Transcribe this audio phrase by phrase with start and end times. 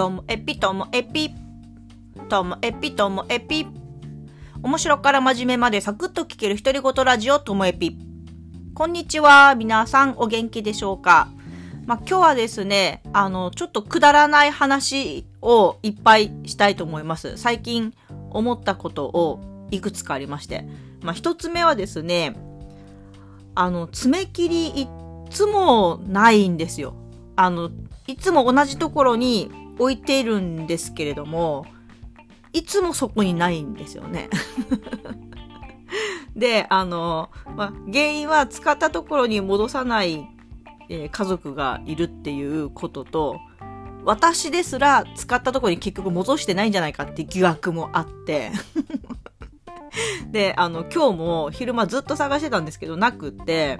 [0.00, 1.30] ともエピともエピ。
[2.30, 3.66] ともエピともエピ。
[4.62, 7.98] 面白から真面目までサクッと聞ける独り言ラジオともエピ。
[8.72, 9.54] こんにちは。
[9.56, 11.28] 皆さんお元気でしょうか？
[11.84, 17.36] まあ、今日はですね、あの、ちょっとくだらない話をいっぱいしたいと思います。
[17.36, 17.92] 最近
[18.30, 20.66] 思ったことをいくつかありまして。
[21.02, 22.36] まあ、一つ目はですね、
[23.54, 24.88] あの、爪切りいっ
[25.28, 26.94] つもないんですよ。
[27.36, 27.68] あの、
[28.06, 31.64] いつも同じところに置いているんですけれども、
[32.52, 34.28] いつもそこにないんですよね。
[36.36, 40.28] で、あの、ま、原因は使ったところに戻さない、
[40.90, 43.40] えー、家族がいるっていうことと、
[44.04, 48.50] 私ですら使ったところに結局戻してないんじゃないかって疑惑もあって
[50.30, 53.78] で、あの、今日も昼間ずっと探してたんですけど、なくって、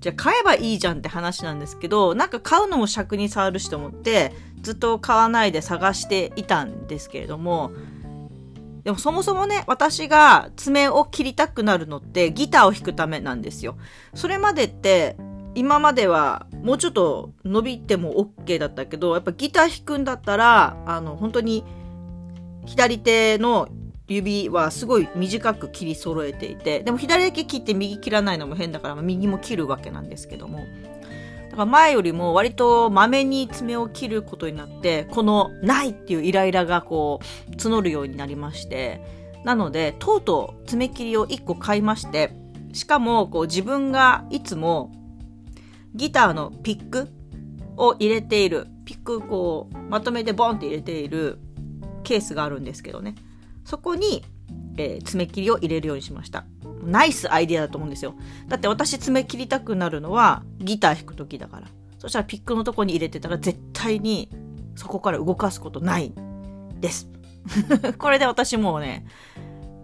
[0.00, 7.72] じゃあ買えばいいじゃんって話なんですけど、なんか買うのも尺に触るしと思って、ずっと買わないで探していたんですけれども、
[8.84, 13.76] でもそもそもね、私が爪を切りたくなるのってギターを弾くためなんですよ。
[14.14, 15.16] それまでって、
[15.54, 21.64] 今まではもうちょっと伸びても OK だったけど、やっぱギター弾くんだったら、あの、本当に
[22.66, 23.68] 左手の
[24.08, 30.60] 指はすごい短く切り揃えていて、でも左だけ切って右切らないのも変だから、右も切るわけなんですけども。
[31.50, 39.02] だから前よりも割とまめに爪を切ることになって、このないっていうイライラがこう募るようになりまして、
[39.44, 42.32] なので、とうとう爪切りを1個買いまして、
[42.72, 44.92] しかもこう自分がいつも
[45.94, 47.08] ギターのピック
[47.76, 51.38] を入れている、ピックこうまとめてボンって入れている
[52.04, 53.14] ケースがあるんですけどね。
[53.68, 54.24] そこに、
[54.78, 56.46] えー、爪切りを入れるようにしました。
[56.82, 58.14] ナイスアイデアだと思うんですよ。
[58.48, 61.68] だって私爪切りたくなるのはギター弾く時だから。
[61.98, 64.30] そしたらピックのとこに入れてたら絶対に
[64.74, 66.14] そこから動かすことない
[66.80, 67.10] です。
[67.98, 69.06] これで私もうね、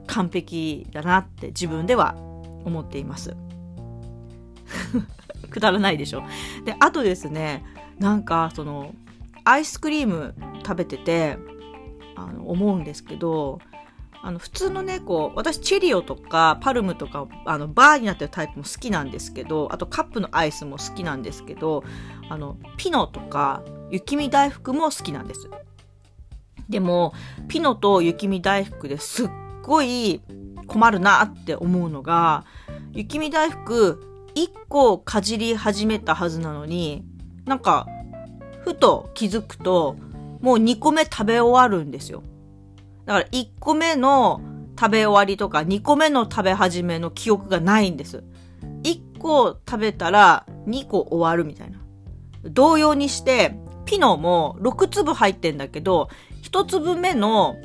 [0.07, 2.15] 完璧だなって自分では
[2.65, 3.37] 思っています。
[5.51, 6.23] くだらないでしょ。
[6.65, 7.63] で、あとですね、
[7.99, 8.95] なんかその、
[9.45, 10.35] アイスクリーム
[10.65, 11.37] 食べてて、
[12.17, 13.59] あの、思うんですけど、
[14.27, 21.85] あの普通のねこう私チェリオとかパルムとかあのバーになってるタイプも好きなんですけどあとカップのアイスも好きなんですけど
[22.31, 25.51] あのピノとか雪見大福も好きなんです。
[26.71, 27.13] でも
[27.49, 29.29] ピノと雪見大福ですっ
[29.63, 30.23] ごい
[30.67, 32.47] 困るなって思うのが
[32.95, 34.03] 雪見大福
[34.35, 37.05] 1個かじり始めたはずなのに
[37.45, 37.87] なんか
[38.63, 39.97] ふと気づくと
[40.41, 42.23] もう2個目食べ終わるんですよ。
[43.07, 44.41] だから1個目の
[44.79, 48.25] 食べ終わりとか2個目の食べ始めの記憶がないんです。
[48.83, 51.79] 1個食べたら2個終わるみたいな。
[52.45, 53.57] 同様にして、
[53.87, 56.09] ピノも6粒入ってんだけど、
[56.43, 57.57] 1粒目の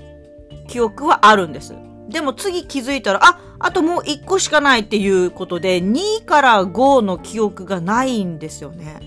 [0.67, 1.73] 記憶はあるんです。
[2.09, 8.99] でも次気づいたら、あ、あともう1個しかないっていうことで、2から5の記憶がないんですよね。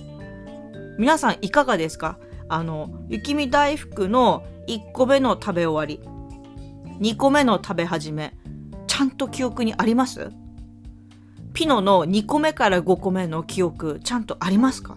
[0.99, 2.19] 皆さんいかがですか？
[2.49, 6.06] あの、雪見大福の1個目の食べ終わり。
[7.02, 8.32] 2個目の食べ始め、
[8.86, 10.30] ちゃんと記憶にあります？
[11.52, 14.96] ピノの2個目から5個目の記憶、ちゃんとありますか？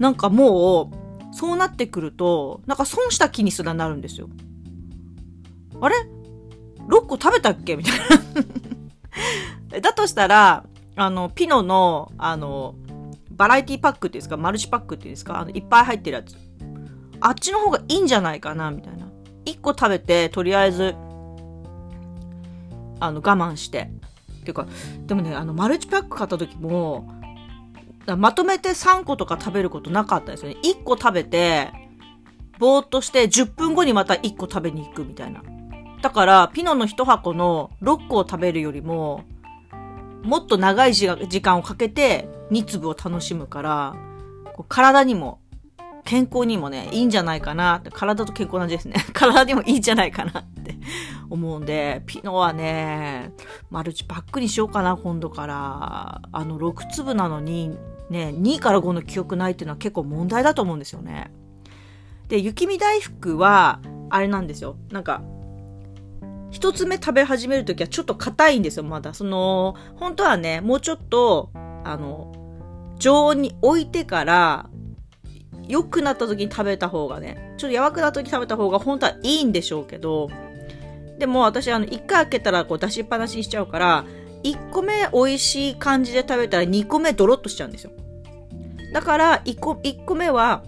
[0.00, 4.28] なんかもう、そうなってくると、なんか損した気にすらなるんですよ。
[5.80, 5.94] あれ
[6.88, 7.76] ?6 個食べたっけ？
[7.76, 7.98] みたい
[9.70, 10.64] なだとしたら、
[10.96, 12.74] あの、ピノの、あの、
[13.30, 16.36] バラエティパックっていうんですか、マルチパックっていうんですか、あの、いっぱい入ってるやつ。
[17.20, 18.72] あっちの方がいいんじゃないかな？
[18.72, 19.03] みたいな。
[19.44, 20.94] 1個食べて、とりあえず、
[23.00, 23.90] あの、我慢して。
[24.40, 24.66] っていうか、
[25.06, 27.08] でもね、あの、マルチパック買った時も、
[28.18, 30.56] まとめて3個とか食べることなかったですよね。
[30.62, 31.72] 1個食べて、
[32.58, 35.42] ぼーっとして10分後にまた1個食べに行くみたいな。
[36.02, 39.24] だから、ピノの1箱の6個を食べるよりも、
[40.22, 41.08] もっと長い時
[41.42, 43.96] 間をかけて2粒を楽しむから、
[44.68, 45.40] 体にも
[46.04, 48.96] 健康にもね、いいんじゃないかなって、体と健康なじですね。
[49.14, 50.76] 体にもいいんじゃないかなって
[51.30, 53.32] 思うんで、ピノはね、
[53.70, 56.20] マルチパックにしようかな、今度から。
[56.30, 57.70] あの、6粒なのに、
[58.10, 61.32] ね、2から5の記憶ないっていうのは結構問題だと思うんですよね。
[62.28, 63.80] で、雪見大福は、
[64.10, 64.76] あれなんですよ。
[64.90, 65.22] なんか、
[66.50, 69.14] 一つ目食べ始めるときはちょっと硬いんですよ、まだ。
[69.14, 71.50] その、本当はね、もうちょっと、
[71.82, 72.32] あの、
[72.98, 74.70] 常温に置いてから、
[75.68, 80.28] 良くなった時に食べた方がね、ちょっとやばくなった時に食べた方が本当はいいんでしょうけど、
[81.18, 84.04] でも私あの、1回開けたらこう出しっぱなしにしちゃうから、
[84.42, 87.92] 1個目美味しい感じで食べたら2個目ドロッとしちゃうんですよ。
[88.92, 90.62] だから1個、1個目は、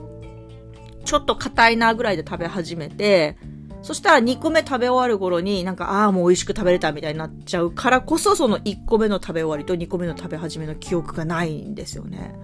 [1.05, 3.37] ちょっと硬いなぐらいで食べ始めて、
[3.83, 12.35] そしたら2個目食べ終わる頃になんか、ああ、もう美味しく食べれたみたいになっちゃうからこそ、その1個目の食べ終わりと2個目の食べ始めの記憶がないんですよね。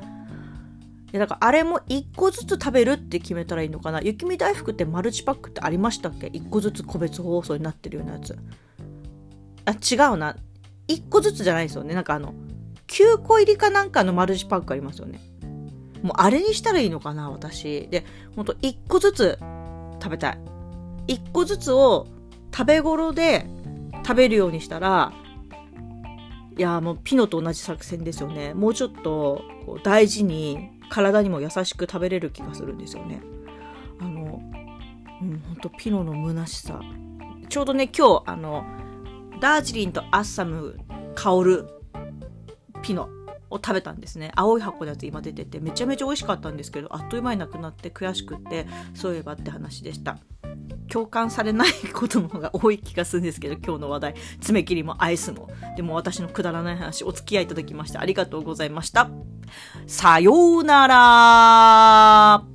[1.12, 4.00] いや、だからあれも1個ずつ食べるって決めたらいいのかな？
[4.00, 8.36] 雪見大福ってマルチパックってありましたっけ ?1 個ずつ個別包装になってるようなやつ。
[9.66, 10.36] あ、違うな。
[10.88, 11.94] 1個ずつじゃないですよね。
[11.94, 12.34] なんかあの、
[12.86, 15.20] 9個入りかなんかのマルチパックありますよね。
[16.02, 17.88] もうあれにしたらいいのかな、私。
[17.90, 18.04] で、
[18.34, 19.38] ほんと1個ずつ
[20.02, 20.38] 食べたい。
[21.08, 22.08] 1個ずつを
[22.54, 23.46] 食べ頃で
[24.04, 25.12] 食べるようにしたら、
[26.56, 28.52] いやもうピノと同じ作戦ですよね。
[28.54, 33.22] もうちょっとこう大事に体にも優しく食べれる気がするんですよね。
[33.98, 34.42] あの、
[35.22, 36.80] うん、ほんとピノの虚しさ。
[37.48, 38.64] ちょうどね、今日、あの、
[39.40, 40.78] ダージリンとアッサム
[41.14, 41.68] 香る
[42.82, 43.08] ピノ
[43.48, 44.32] を食べたんですね。
[44.36, 50.18] 青い箱のやつ今出てて、めちゃめちゃ美味しかったんですけど、あっという間になくなって悔しくって、そういえばって話でした。
[50.90, 55.48] 共感されないことの方が多い気がするんですけど、今日の話題、爪切りもアイスも。
[55.74, 59.08] でも私のくだらない話、お付き合いいただきましてありがとうございました。
[59.86, 62.51] さようなら。